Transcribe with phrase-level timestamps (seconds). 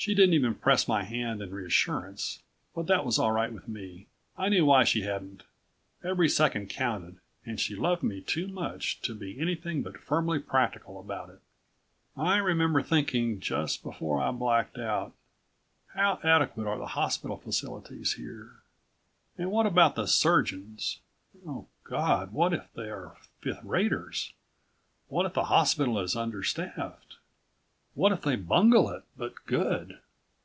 [0.00, 2.40] She didn't even press my hand in reassurance,
[2.72, 4.06] but that was all right with me.
[4.36, 5.42] I knew why she hadn't.
[6.04, 11.00] Every second counted, and she loved me too much to be anything but firmly practical
[11.00, 11.40] about it.
[12.16, 15.14] I remember thinking, just before I blacked out,
[15.96, 18.62] _how adequate are the hospital facilities here?
[19.36, 21.00] And what about the surgeons?
[21.44, 24.32] Oh God, what if they are fifth raters,
[25.08, 27.16] what if the hospital is understaffed?
[27.94, 29.98] What if they bungle it, but good?